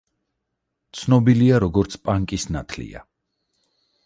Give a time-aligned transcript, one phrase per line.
[1.01, 3.05] ცნობილია, როგორც „პანკის ნათლია“.